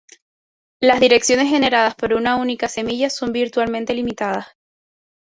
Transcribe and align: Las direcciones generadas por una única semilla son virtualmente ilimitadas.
Las 0.79 0.99
direcciones 0.99 1.49
generadas 1.51 1.93
por 1.93 2.15
una 2.15 2.35
única 2.37 2.67
semilla 2.67 3.11
son 3.11 3.31
virtualmente 3.33 3.93
ilimitadas. 3.93 4.47